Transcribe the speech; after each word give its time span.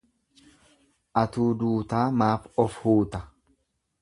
Atuu 1.21 1.47
duutaa 1.59 2.03
maaf 2.23 2.49
of 2.65 2.83
huuta. 2.87 3.23